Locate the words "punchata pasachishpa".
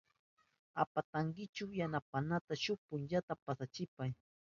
2.87-4.03